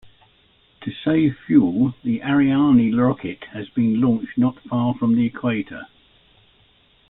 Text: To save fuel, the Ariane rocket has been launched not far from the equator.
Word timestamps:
To 0.81 0.91
save 1.05 1.37
fuel, 1.45 1.93
the 2.03 2.23
Ariane 2.23 2.95
rocket 2.95 3.43
has 3.53 3.69
been 3.69 4.01
launched 4.01 4.35
not 4.35 4.59
far 4.63 4.95
from 4.95 5.15
the 5.15 5.27
equator. 5.27 5.85